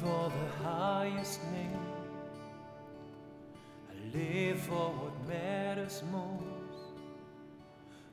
for 0.00 0.30
the 0.30 0.64
highest 0.64 1.40
name. 1.52 1.86
I 3.90 4.16
live 4.16 4.60
for 4.60 4.90
what 5.00 5.28
matters 5.28 6.02
most. 6.12 6.92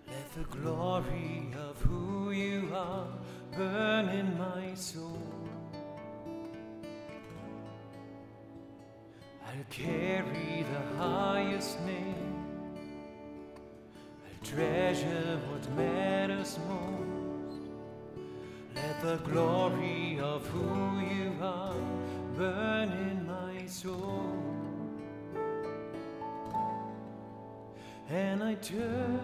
Let 0.07 0.32
the 0.33 0.57
glory 0.57 1.51
of 1.69 1.79
who 1.82 2.32
you 2.32 2.71
are 2.73 3.07
burn 3.55 4.10
in 4.10 4.36
my 4.37 4.74
soul. 4.74 5.21
I'll 9.46 9.65
carry 9.69 10.65
the 10.74 10.97
highest 10.97 11.79
name. 11.82 12.36
I'll 14.25 14.43
treasure 14.43 15.39
what 15.52 15.71
matters 15.75 16.57
most. 16.68 17.61
Let 18.75 19.02
the 19.02 19.18
glory 19.29 20.04
of 20.19 20.46
who 20.47 21.00
you 21.00 21.32
are 21.42 21.75
burn 22.37 22.92
in 22.92 23.25
my 23.25 23.65
soul. 23.65 24.32
And 28.10 28.43
I 28.43 28.55
turn, 28.55 29.19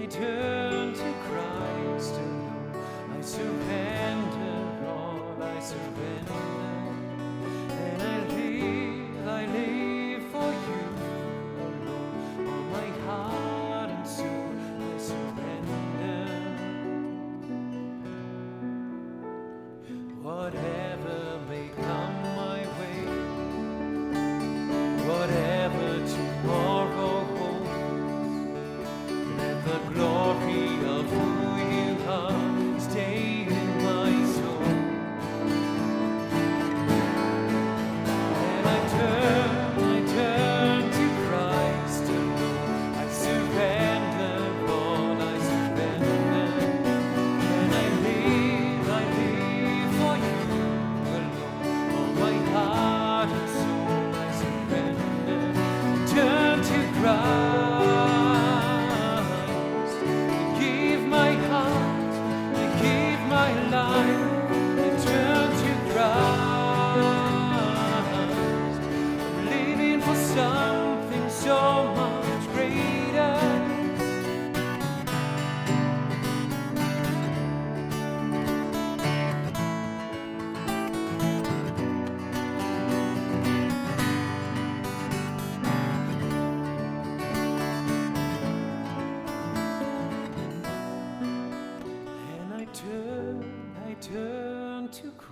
I 0.00 0.06
turn 0.06 0.94
to 0.94 1.14
Christ 1.28 2.14
Whatever 20.42 20.81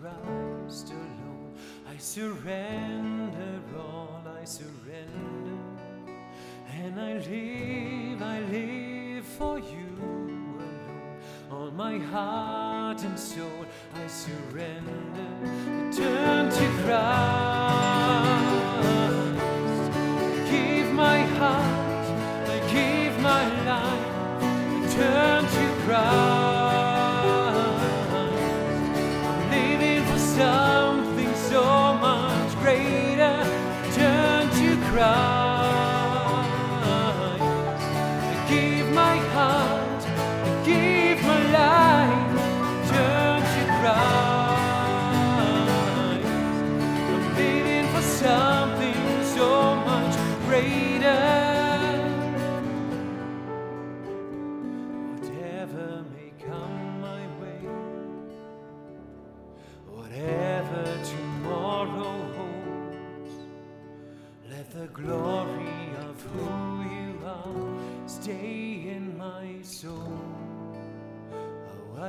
Christ 0.00 0.92
alone. 0.92 1.52
I 1.86 1.96
surrender 1.98 3.60
all, 3.76 4.22
I 4.40 4.44
surrender. 4.44 5.58
And 6.72 6.98
I 6.98 7.18
live, 7.18 8.22
I 8.22 8.40
live 8.40 9.24
for 9.24 9.58
you 9.58 9.88
alone. 10.00 11.18
All 11.50 11.70
my 11.72 11.98
heart 11.98 13.02
and 13.02 13.18
soul, 13.18 13.66
I 13.94 14.06
surrender. 14.06 15.92
Turn 15.92 16.50
to 16.50 16.82
Christ. 16.84 17.29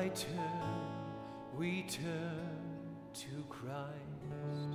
I 0.01 0.07
turn, 0.07 0.39
we 1.59 1.83
turn 1.83 2.73
to 3.13 3.44
Christ. 3.50 4.70